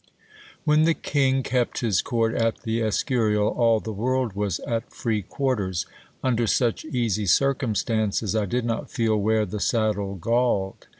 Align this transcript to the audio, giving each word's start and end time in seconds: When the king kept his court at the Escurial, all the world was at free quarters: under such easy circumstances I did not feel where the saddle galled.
When 0.65 0.85
the 0.85 0.95
king 0.95 1.43
kept 1.43 1.81
his 1.81 2.01
court 2.01 2.33
at 2.33 2.63
the 2.63 2.81
Escurial, 2.81 3.49
all 3.49 3.79
the 3.79 3.93
world 3.93 4.33
was 4.33 4.57
at 4.61 4.91
free 4.91 5.21
quarters: 5.21 5.85
under 6.23 6.47
such 6.47 6.83
easy 6.85 7.27
circumstances 7.27 8.35
I 8.35 8.47
did 8.47 8.65
not 8.65 8.89
feel 8.89 9.15
where 9.15 9.45
the 9.45 9.59
saddle 9.59 10.15
galled. 10.15 10.87